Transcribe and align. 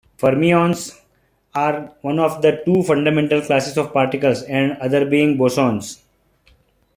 Fermions 0.17 0.99
are 1.53 1.91
one 2.01 2.17
of 2.17 2.41
the 2.41 2.63
two 2.65 2.81
fundamental 2.81 3.39
classes 3.39 3.77
of 3.77 3.93
particles, 3.93 4.43
the 4.47 4.75
other 4.81 5.05
being 5.05 5.37
bosons. 5.37 5.99